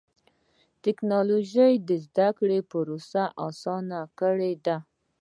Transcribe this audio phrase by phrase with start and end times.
[0.83, 4.77] ټکنالوجي د زدهکړې پروسه اسانه کړې ده.